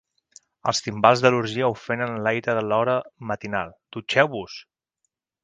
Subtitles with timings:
[0.69, 2.97] Els timbals de l’orgia ofenen l’aire de l’hora
[3.33, 3.77] matinal.
[3.99, 4.59] Dutxeu-vos!